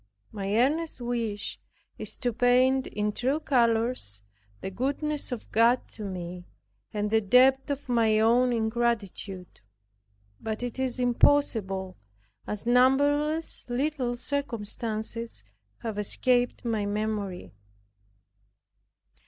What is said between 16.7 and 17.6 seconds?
memory.